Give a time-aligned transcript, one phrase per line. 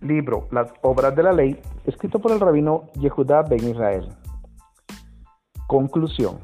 [0.00, 4.08] libro Las Obras de la Ley, escrito por el rabino Yehudá Ben Israel.
[5.66, 6.38] Conclusión.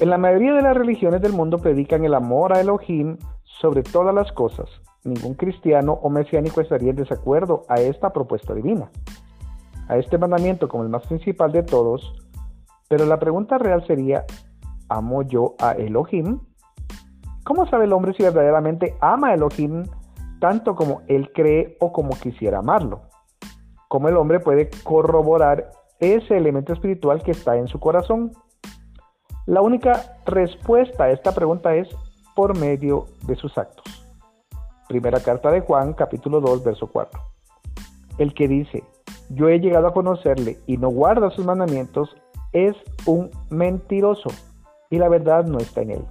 [0.00, 4.14] En la mayoría de las religiones del mundo predican el amor a Elohim sobre todas
[4.14, 4.68] las cosas.
[5.04, 8.90] Ningún cristiano o mesiánico estaría en desacuerdo a esta propuesta divina,
[9.88, 12.16] a este mandamiento como el más principal de todos,
[12.88, 14.24] pero la pregunta real sería,
[14.88, 16.40] ¿amo yo a Elohim?
[17.44, 19.84] ¿Cómo sabe el hombre si verdaderamente ama a Elohim
[20.44, 23.00] tanto como él cree o como quisiera amarlo.
[23.88, 25.70] ¿Cómo el hombre puede corroborar
[26.00, 28.30] ese elemento espiritual que está en su corazón?
[29.46, 31.88] La única respuesta a esta pregunta es
[32.36, 34.06] por medio de sus actos.
[34.86, 37.18] Primera carta de Juan, capítulo 2, verso 4.
[38.18, 38.84] El que dice,
[39.30, 42.14] yo he llegado a conocerle y no guarda sus mandamientos,
[42.52, 44.28] es un mentiroso
[44.90, 46.04] y la verdad no está en él.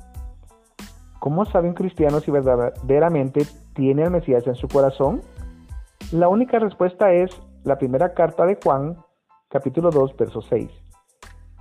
[1.19, 5.21] ¿Cómo sabe un cristiano si verdaderamente tiene al Mesías en su corazón?
[6.11, 7.31] La única respuesta es
[7.63, 8.97] la primera carta de Juan,
[9.49, 10.69] capítulo 2, verso 6.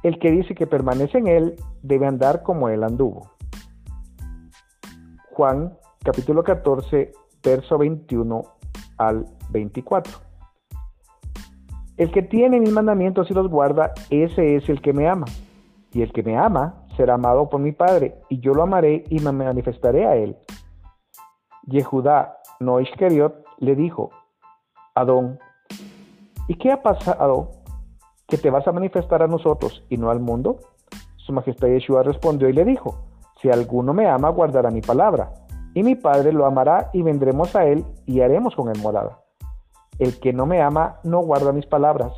[0.03, 3.31] El que dice que permanece en él debe andar como él anduvo.
[5.31, 8.43] Juan, capítulo 14, verso 21
[8.99, 10.13] al 24.
[11.97, 15.27] El que tiene mis mandamientos y los guarda, ese es el que me ama.
[15.93, 19.21] Y el que me ama será amado por mi Padre, y yo lo amaré y
[19.21, 20.37] me manifestaré a él.
[21.67, 24.11] Yehudá no Iscariot le dijo,
[24.95, 25.39] Adón,
[26.49, 27.51] ¿y qué ha pasado
[28.27, 30.61] que te vas a manifestar a nosotros y no al mundo?
[31.17, 33.05] Su majestad Yeshua respondió y le dijo,
[33.41, 35.33] si alguno me ama, guardará mi palabra,
[35.75, 39.21] y mi Padre lo amará y vendremos a él y haremos con él morada.
[39.99, 42.13] El que no me ama no guarda mis palabras,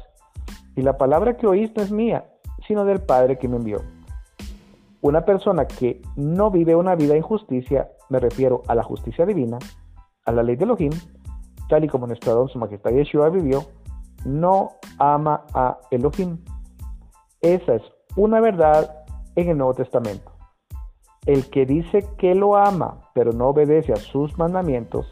[0.77, 2.25] y la palabra que oís no es mía,
[2.67, 3.79] sino del Padre que me envió.
[5.01, 9.59] Una persona que no vive una vida en justicia, me refiero a la justicia divina,
[10.25, 10.93] a la ley de Elohim,
[11.69, 13.65] tal y como nuestro don su majestad Yeshua vivió,
[14.25, 16.39] no ama a Elohim.
[17.41, 17.83] Esa es
[18.17, 19.05] una verdad
[19.37, 20.33] en el Nuevo Testamento.
[21.27, 25.07] El que dice que lo ama, pero no obedece a sus mandamientos,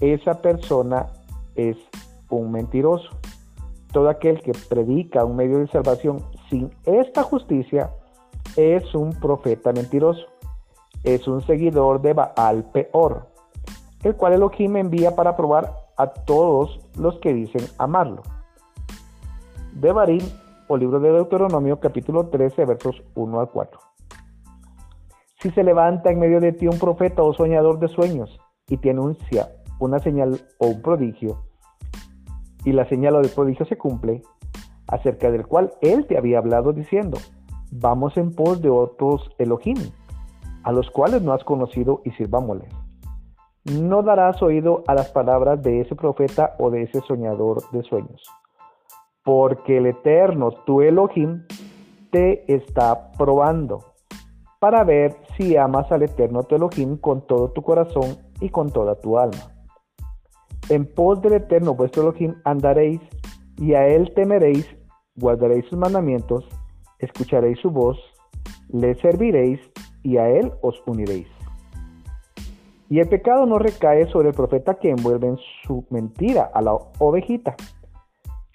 [0.00, 1.06] esa persona
[1.54, 1.76] es
[2.30, 3.10] un mentiroso.
[3.92, 7.90] Todo aquel que predica un medio de salvación sin esta justicia
[8.56, 10.26] es un profeta mentiroso.
[11.02, 13.28] Es un seguidor de Baal Peor,
[14.02, 18.22] el cual Elohim envía para probar a todos los que dicen amarlo.
[19.72, 20.22] Devarim
[20.68, 23.80] o libro de Deuteronomio capítulo 13 versos 1 al 4.
[25.40, 28.90] Si se levanta en medio de ti un profeta o soñador de sueños y te
[28.90, 31.44] anuncia una señal o un prodigio,
[32.64, 34.22] y la señal o el prodigio se cumple,
[34.86, 37.16] acerca del cual él te había hablado diciendo,
[37.70, 39.78] vamos en pos de otros Elohim,
[40.62, 42.72] a los cuales no has conocido y sirvámosles.
[43.64, 48.22] No darás oído a las palabras de ese profeta o de ese soñador de sueños,
[49.24, 51.44] porque el eterno, tu Elohim,
[52.10, 53.84] te está probando
[54.58, 58.94] para ver si amas al eterno tu Elohim con todo tu corazón y con toda
[59.00, 59.54] tu alma.
[60.68, 63.00] En pos del eterno vuestro Elohim andaréis
[63.58, 64.66] y a él temeréis,
[65.16, 66.48] guardaréis sus mandamientos
[67.00, 67.98] escucharéis su voz,
[68.68, 69.60] le serviréis
[70.02, 71.28] y a él os uniréis.
[72.88, 76.74] Y el pecado no recae sobre el profeta que envuelve en su mentira a la
[76.98, 77.54] ovejita,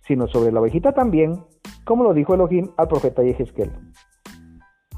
[0.05, 1.39] sino sobre la ovejita también,
[1.85, 3.71] como lo dijo Elohim al profeta Yehezkel.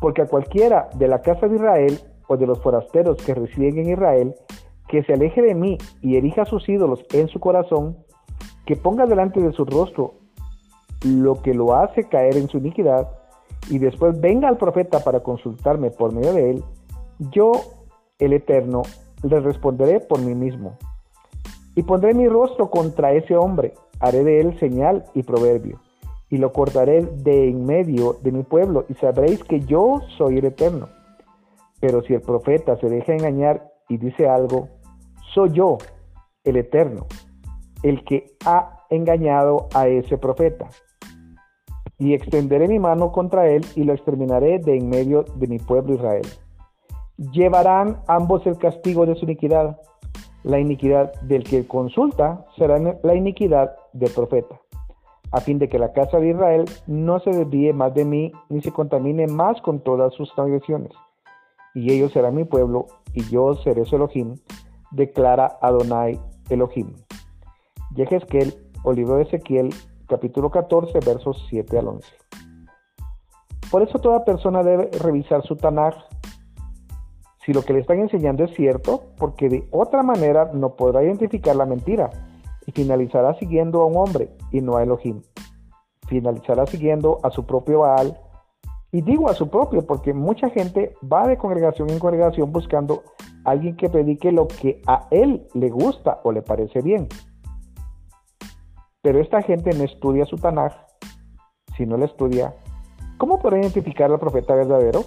[0.01, 3.91] Porque a cualquiera de la casa de Israel o de los forasteros que residen en
[3.91, 4.35] Israel,
[4.87, 7.97] que se aleje de mí y erija sus ídolos en su corazón,
[8.65, 10.15] que ponga delante de su rostro
[11.05, 13.07] lo que lo hace caer en su iniquidad,
[13.69, 16.63] y después venga el profeta para consultarme por medio de él,
[17.31, 17.51] yo,
[18.19, 18.83] el Eterno,
[19.23, 20.77] le responderé por mí mismo.
[21.75, 25.79] Y pondré mi rostro contra ese hombre, haré de él señal y proverbio,
[26.29, 30.45] y lo cortaré de en medio de mi pueblo, y sabréis que yo soy el
[30.45, 30.87] Eterno.
[31.79, 34.69] Pero si el profeta se deja engañar y dice algo,
[35.33, 35.77] soy yo,
[36.43, 37.05] el Eterno,
[37.83, 40.69] el que ha engañado a ese profeta
[41.99, 45.95] y extenderé mi mano contra él y lo exterminaré de en medio de mi pueblo
[45.95, 46.27] Israel.
[47.31, 49.79] Llevarán ambos el castigo de su iniquidad.
[50.43, 54.61] La iniquidad del que consulta será la iniquidad del profeta,
[55.31, 58.61] a fin de que la casa de Israel no se desvíe más de mí ni
[58.61, 60.91] se contamine más con todas sus transgresiones.
[61.73, 64.35] Y ellos serán mi pueblo y yo seré su Elohim,
[64.91, 66.93] declara Adonai Elohim.
[67.95, 68.53] Yehezkel
[68.83, 69.69] o libro de Ezequiel
[70.07, 72.07] capítulo 14, versos 7 al 11.
[73.69, 75.95] Por eso toda persona debe revisar su Tanaj
[77.47, 81.55] si lo que le están enseñando es cierto, porque de otra manera no podrá identificar
[81.55, 82.09] la mentira
[82.65, 85.21] y finalizará siguiendo a un hombre y no a Elohim.
[86.07, 88.19] Finalizará siguiendo a su propio Baal.
[88.91, 93.03] Y digo a su propio porque mucha gente va de congregación en congregación buscando
[93.45, 97.07] a alguien que predique lo que a él le gusta o le parece bien.
[99.07, 100.73] Pero esta gente no estudia su Tanaj.
[101.77, 102.53] Si no la estudia,
[103.17, 105.05] ¿cómo podrá identificar al profeta verdadero?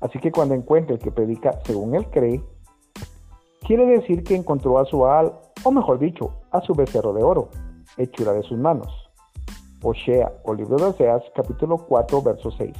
[0.00, 2.40] Así que cuando encuentre el que predica según él cree,
[3.66, 5.32] quiere decir que encontró a su Baal,
[5.64, 7.48] o mejor dicho, a su becerro de oro,
[7.96, 9.10] hechura de sus manos.
[9.82, 12.70] Oshea o libro de Oseas, capítulo 4, verso 6.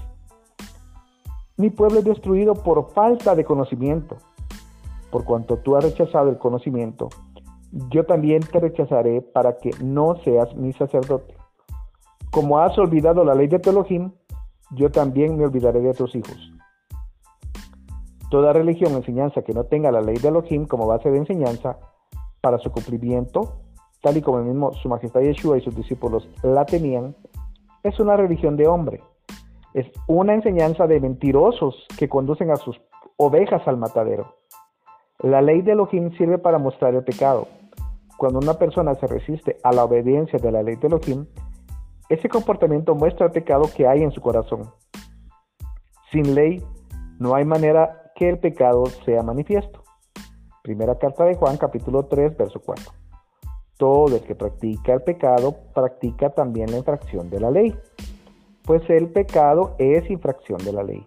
[1.56, 4.19] Mi pueblo es destruido por falta de conocimiento.
[5.11, 7.08] Por cuanto tú has rechazado el conocimiento,
[7.91, 11.35] yo también te rechazaré para que no seas mi sacerdote.
[12.31, 14.12] Como has olvidado la ley de Teologim,
[14.70, 16.53] yo también me olvidaré de tus hijos.
[18.31, 21.79] Toda religión o enseñanza que no tenga la ley de Elohim como base de enseñanza
[22.43, 23.61] para su cumplimiento,
[24.03, 27.17] tal y como el mismo Su Majestad Yeshua y sus discípulos la tenían,
[27.82, 29.00] es una religión de hombre.
[29.73, 32.79] Es una enseñanza de mentirosos que conducen a sus
[33.17, 34.35] ovejas al matadero.
[35.25, 37.49] La ley de Elohim sirve para mostrar el pecado.
[38.19, 41.26] Cuando una persona se resiste a la obediencia de la ley de Elohim,
[42.09, 44.70] ese comportamiento muestra el pecado que hay en su corazón.
[46.12, 46.65] Sin ley,
[47.19, 49.82] no hay manera que el pecado sea manifiesto.
[50.62, 52.85] Primera carta de Juan capítulo 3 verso 4.
[53.76, 57.76] Todo el que practica el pecado practica también la infracción de la ley,
[58.62, 61.05] pues el pecado es infracción de la ley.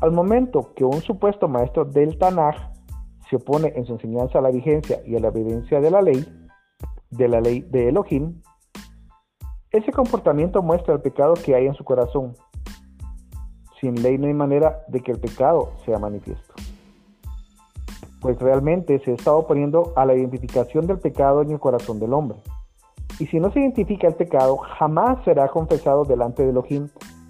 [0.00, 2.79] Al momento que un supuesto maestro del Tanaj
[3.30, 6.26] se opone en su enseñanza a la vigencia y a la evidencia de la ley,
[7.10, 8.42] de la ley de Elohim,
[9.70, 12.34] ese comportamiento muestra el pecado que hay en su corazón
[13.80, 16.54] sin ley no hay manera de que el pecado sea manifiesto.
[18.20, 22.38] Pues realmente se está oponiendo a la identificación del pecado en el corazón del hombre.
[23.18, 26.88] Y si no se identifica el pecado, jamás será confesado delante de Elohim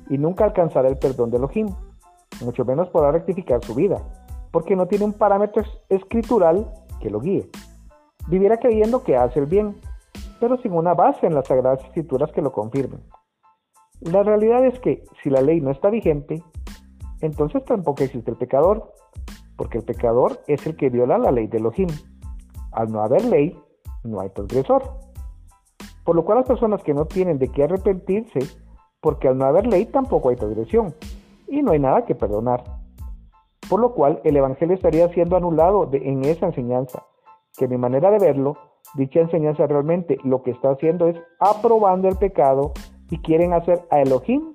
[0.08, 1.68] y nunca alcanzará el perdón de Elohim.
[2.44, 3.98] Mucho menos podrá rectificar su vida,
[4.50, 7.48] porque no tiene un parámetro escritural que lo guíe.
[8.28, 9.76] Vivirá creyendo que hace el bien,
[10.38, 13.00] pero sin una base en las sagradas escrituras que lo confirmen.
[14.00, 16.42] La realidad es que si la ley no está vigente,
[17.20, 18.94] entonces tampoco existe el pecador,
[19.56, 21.88] porque el pecador es el que viola la ley de Elohim.
[22.72, 23.58] Al no haber ley,
[24.04, 24.82] no hay transgresor.
[26.04, 28.40] Por lo cual las personas que no tienen de qué arrepentirse,
[29.00, 30.94] porque al no haber ley tampoco hay transgresión,
[31.46, 32.79] y no hay nada que perdonar.
[33.70, 37.06] Por lo cual el Evangelio estaría siendo anulado en esa enseñanza,
[37.56, 38.56] que mi manera de verlo,
[38.94, 42.72] dicha enseñanza realmente lo que está haciendo es aprobando el pecado
[43.10, 44.54] y quieren hacer a Elohim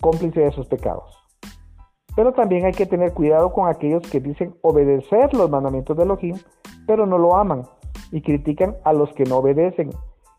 [0.00, 1.12] cómplice de sus pecados.
[2.14, 6.36] Pero también hay que tener cuidado con aquellos que dicen obedecer los mandamientos de Elohim,
[6.86, 7.64] pero no lo aman
[8.12, 9.90] y critican a los que no obedecen.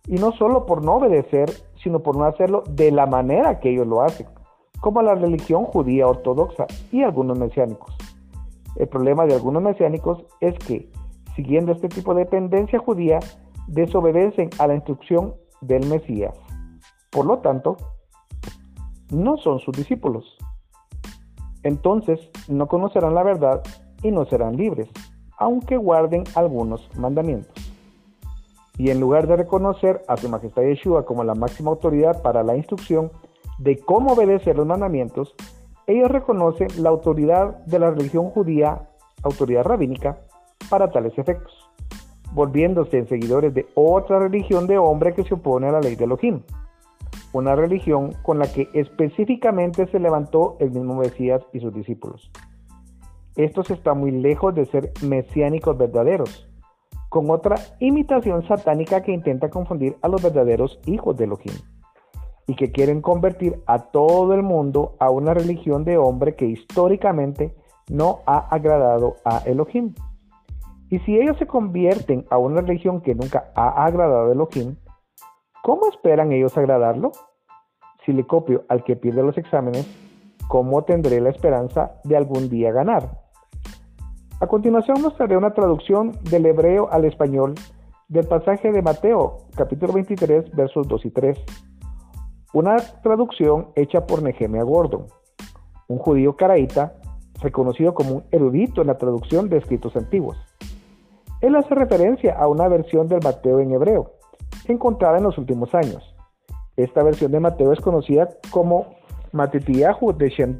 [0.05, 1.49] Y no solo por no obedecer,
[1.83, 4.27] sino por no hacerlo de la manera que ellos lo hacen,
[4.79, 7.95] como la religión judía ortodoxa y algunos mesiánicos.
[8.75, 10.89] El problema de algunos mesiánicos es que,
[11.35, 13.19] siguiendo este tipo de tendencia judía,
[13.67, 16.33] desobedecen a la instrucción del Mesías.
[17.11, 17.77] Por lo tanto,
[19.11, 20.37] no son sus discípulos.
[21.63, 23.63] Entonces no conocerán la verdad
[24.03, 24.89] y no serán libres,
[25.37, 27.53] aunque guarden algunos mandamientos.
[28.77, 32.55] Y en lugar de reconocer a su majestad Yeshua como la máxima autoridad para la
[32.55, 33.11] instrucción
[33.57, 35.35] de cómo obedecer los mandamientos,
[35.87, 38.89] ellos reconocen la autoridad de la religión judía,
[39.23, 40.19] autoridad rabínica,
[40.69, 41.53] para tales efectos,
[42.33, 46.03] volviéndose en seguidores de otra religión de hombre que se opone a la ley de
[46.03, 46.41] Elohim
[47.33, 52.31] una religión con la que específicamente se levantó el mismo Mesías y sus discípulos.
[53.35, 56.49] Estos están muy lejos de ser mesiánicos verdaderos,
[57.09, 61.53] con otra imitación satánica que intenta confundir a los verdaderos hijos de Elohim
[62.47, 67.53] y que quieren convertir a todo el mundo a una religión de hombre que históricamente
[67.89, 69.93] no ha agradado a Elohim.
[70.89, 74.77] Y si ellos se convierten a una religión que nunca ha agradado a Elohim,
[75.67, 77.11] ¿Cómo esperan ellos agradarlo?
[78.05, 79.85] Si le copio al que pierde los exámenes,
[80.47, 83.09] ¿cómo tendré la esperanza de algún día ganar?
[84.39, 87.55] A continuación mostraré una traducción del hebreo al español
[88.07, 91.45] del pasaje de Mateo, capítulo 23, versos 2 y 3.
[92.53, 95.07] Una traducción hecha por Nehemia Gordon,
[95.87, 96.93] un judío caraíta
[97.41, 100.37] reconocido como un erudito en la traducción de escritos antiguos.
[101.41, 104.13] Él hace referencia a una versión del Mateo en hebreo,
[104.67, 106.15] encontrada en los últimos años.
[106.77, 108.95] Esta versión de Mateo es conocida como
[109.33, 110.57] Matitiyahu de Shem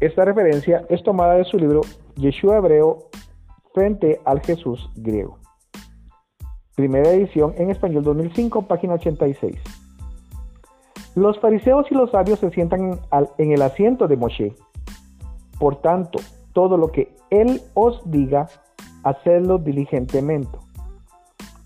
[0.00, 1.80] Esta referencia es tomada de su libro
[2.16, 3.10] Yeshua Hebreo
[3.74, 5.43] frente al Jesús griego.
[6.74, 9.54] Primera edición en español 2005, página 86.
[11.14, 12.98] Los fariseos y los sabios se sientan
[13.38, 14.52] en el asiento de Moshe.
[15.60, 16.18] Por tanto,
[16.52, 18.48] todo lo que él os diga,
[19.04, 20.58] hacedlo diligentemente.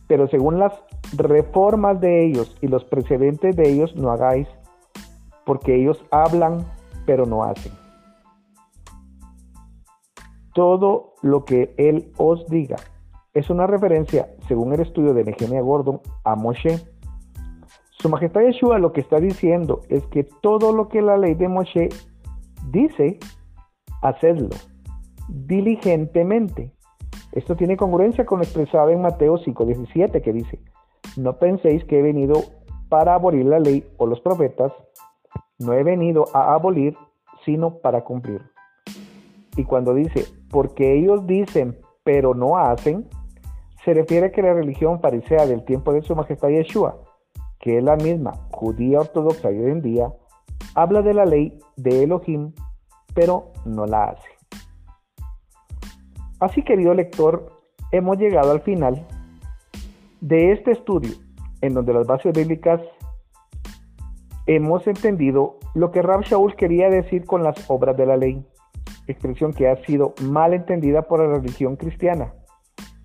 [0.08, 0.74] Pero según las
[1.16, 4.46] reformas de ellos y los precedentes de ellos, no hagáis,
[5.46, 6.66] porque ellos hablan,
[7.06, 7.72] pero no hacen.
[10.52, 12.76] Todo lo que él os diga,
[13.32, 16.80] es una referencia, según el estudio de Nehemia Gordon, a Moshe.
[17.90, 21.48] Su Majestad Yeshua lo que está diciendo es que todo lo que la ley de
[21.48, 21.88] Moshe
[22.70, 23.18] dice,
[24.02, 24.50] hacedlo
[25.28, 26.72] diligentemente.
[27.32, 30.60] Esto tiene congruencia con lo expresado en Mateo 5:17 que dice,
[31.16, 32.42] no penséis que he venido
[32.88, 34.72] para abolir la ley o los profetas,
[35.58, 36.96] no he venido a abolir,
[37.44, 38.40] sino para cumplir.
[39.56, 43.06] Y cuando dice, porque ellos dicen, pero no hacen,
[43.84, 46.96] se refiere a que la religión farisea del tiempo de su majestad Yeshua,
[47.60, 50.12] que es la misma judía ortodoxa hoy en día,
[50.74, 52.52] habla de la ley de Elohim,
[53.14, 54.28] pero no la hace.
[56.40, 57.52] Así, querido lector,
[57.90, 59.06] hemos llegado al final
[60.20, 61.12] de este estudio,
[61.60, 62.80] en donde las bases bíblicas
[64.46, 68.44] hemos entendido lo que Rab Shaul quería decir con las obras de la ley,
[69.06, 72.32] expresión que ha sido mal entendida por la religión cristiana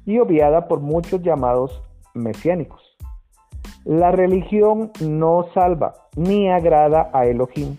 [0.06, 1.82] y obviada por muchos llamados
[2.14, 2.82] mesiánicos.
[3.86, 7.78] La religión no salva ni agrada a Elohim,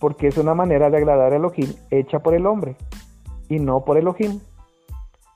[0.00, 2.76] porque es una manera de agradar a Elohim hecha por el hombre
[3.48, 4.40] y no por Elohim.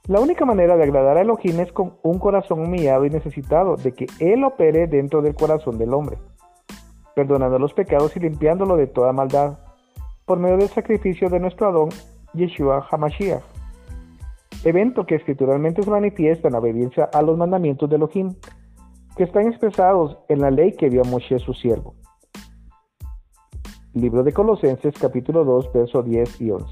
[0.08, 3.92] La única manera de agradar a Elohim es con un corazón humillado y necesitado de
[3.92, 6.16] que Él opere dentro del corazón del hombre,
[7.14, 9.58] perdonando los pecados y limpiándolo de toda maldad,
[10.24, 11.90] por medio del sacrificio de nuestro Adón,
[12.32, 13.51] Yeshua HaMashiach
[14.64, 18.34] evento que escrituralmente se manifiesta en obediencia a los mandamientos de Elohim,
[19.16, 21.94] que están expresados en la ley que dio a Moshe su siervo.
[23.94, 26.66] Libro de Colosenses capítulo 2, versos 10 y 11.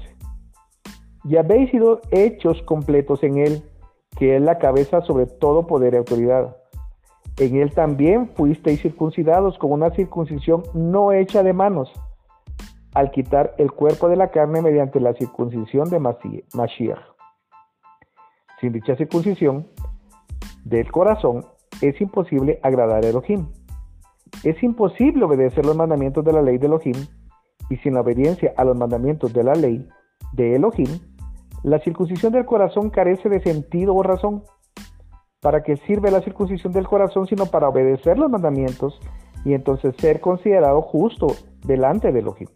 [1.25, 3.61] Y habéis sido hechos completos en él,
[4.17, 6.57] que es la cabeza sobre todo poder y autoridad.
[7.37, 11.91] En él también fuisteis circuncidados con una circuncisión no hecha de manos,
[12.95, 17.20] al quitar el cuerpo de la carne mediante la circuncisión de Mashiach
[18.61, 19.67] sin dicha circuncisión
[20.63, 21.43] del corazón,
[21.81, 23.47] es imposible agradar a Elohim.
[24.43, 26.95] Es imposible obedecer los mandamientos de la ley de Elohim
[27.69, 29.87] y sin la obediencia a los mandamientos de la ley
[30.33, 30.99] de Elohim,
[31.63, 34.43] la circuncisión del corazón carece de sentido o razón.
[35.41, 38.99] ¿Para qué sirve la circuncisión del corazón sino para obedecer los mandamientos
[39.43, 41.27] y entonces ser considerado justo
[41.65, 42.47] delante de Elohim?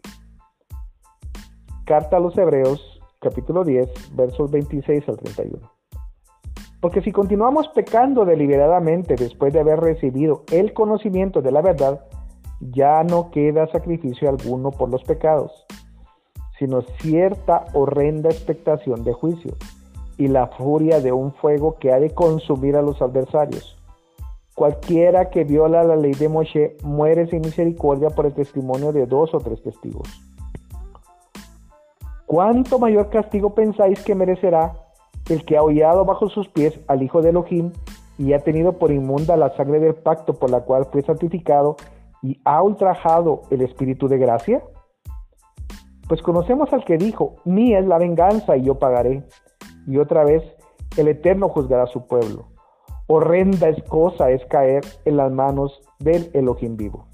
[1.84, 5.75] Carta a los Hebreos, capítulo 10, versos 26 al 31.
[6.80, 12.00] Porque si continuamos pecando deliberadamente después de haber recibido el conocimiento de la verdad,
[12.60, 15.66] ya no queda sacrificio alguno por los pecados,
[16.58, 19.54] sino cierta horrenda expectación de juicio
[20.18, 23.76] y la furia de un fuego que ha de consumir a los adversarios.
[24.54, 29.34] Cualquiera que viola la ley de Moshe muere sin misericordia por el testimonio de dos
[29.34, 30.08] o tres testigos.
[32.24, 34.85] ¿Cuánto mayor castigo pensáis que merecerá
[35.28, 37.72] el que ha hollado bajo sus pies al Hijo de Elohim
[38.18, 41.76] y ha tenido por inmunda la sangre del pacto por la cual fue santificado
[42.22, 44.62] y ha ultrajado el Espíritu de gracia?
[46.08, 49.24] Pues conocemos al que dijo, mía es la venganza y yo pagaré.
[49.86, 50.42] Y otra vez,
[50.96, 52.46] el Eterno juzgará a su pueblo.
[53.08, 57.06] Horrenda es cosa es caer en las manos del Elohim vivo.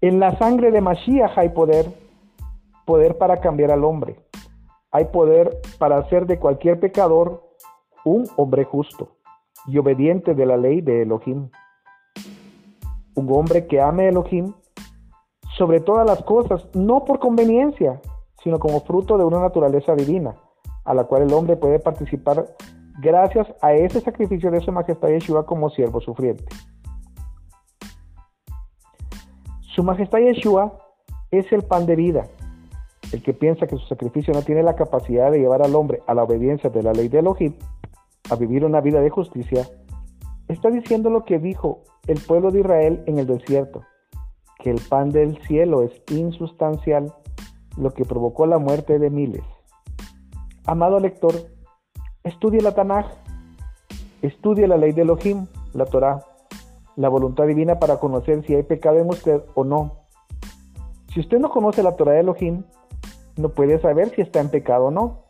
[0.00, 1.86] En la sangre de Mashiach hay poder,
[2.84, 4.16] poder para cambiar al hombre
[4.94, 7.42] hay poder para hacer de cualquier pecador
[8.04, 9.16] un hombre justo
[9.66, 11.50] y obediente de la ley de Elohim.
[13.16, 14.54] Un hombre que ame a Elohim
[15.56, 18.00] sobre todas las cosas, no por conveniencia,
[18.44, 20.36] sino como fruto de una naturaleza divina,
[20.84, 22.54] a la cual el hombre puede participar
[23.00, 26.44] gracias a ese sacrificio de su majestad Yeshua como siervo sufriente.
[29.60, 30.78] Su majestad Yeshua
[31.32, 32.28] es el pan de vida,
[33.14, 36.14] el que piensa que su sacrificio no tiene la capacidad de llevar al hombre a
[36.14, 37.54] la obediencia de la ley de Elohim,
[38.28, 39.68] a vivir una vida de justicia,
[40.48, 43.82] está diciendo lo que dijo el pueblo de Israel en el desierto,
[44.58, 47.14] que el pan del cielo es insustancial,
[47.76, 49.44] lo que provocó la muerte de miles.
[50.66, 51.34] Amado lector,
[52.24, 53.06] estudie la Tanaj,
[54.22, 56.24] estudie la ley de Elohim, la Torah,
[56.96, 60.00] la voluntad divina para conocer si hay pecado en usted o no.
[61.12, 62.64] Si usted no conoce la Torah de Elohim,
[63.36, 65.24] no puede saber si está en pecado o no.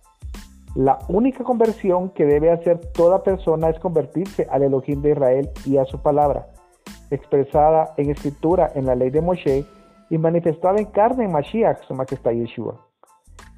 [0.74, 5.76] La única conversión que debe hacer toda persona es convertirse al Elohim de Israel y
[5.76, 6.48] a su palabra,
[7.10, 9.64] expresada en escritura en la ley de Moshe
[10.10, 12.80] y manifestada en carne en Mashiach, su majestad Yeshua.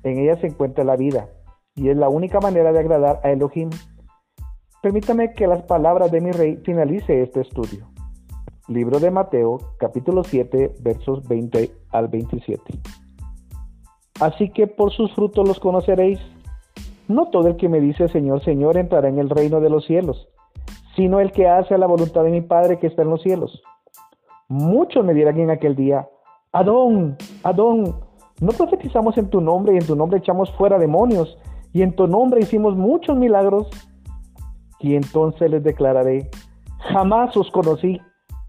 [0.03, 1.29] En ella se encuentra la vida
[1.75, 3.71] y es la única manera de agradar a Elohim.
[4.83, 7.89] Permítame que las palabras de mi rey finalice este estudio.
[8.69, 12.63] Libro de Mateo, capítulo 7, versos 20 al 27.
[14.21, 16.21] Así que por sus frutos los conoceréis.
[17.09, 20.29] No todo el que me dice Señor, Señor entrará en el reino de los cielos,
[20.97, 23.63] sino el que hace la voluntad de mi Padre que está en los cielos.
[24.49, 26.09] Muchos me dirán en aquel día,
[26.53, 28.01] Adón, Adón,
[28.41, 31.39] ¿no profetizamos en tu nombre y en tu nombre echamos fuera demonios
[31.73, 33.69] y en tu nombre hicimos muchos milagros?
[34.81, 36.31] Y entonces les declararé,
[36.79, 38.01] jamás os conocí,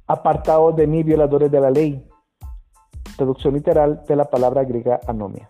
[0.07, 2.03] apartados de mí, violadores de la ley.
[3.17, 5.49] Traducción literal de la palabra griega anomia.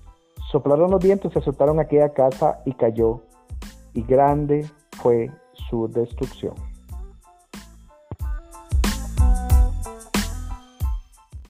[0.51, 3.23] Soplaron los vientos y azotaron aquella casa y cayó,
[3.93, 6.55] y grande fue su destrucción.